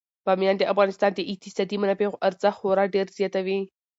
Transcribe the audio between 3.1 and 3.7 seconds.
زیاتوي.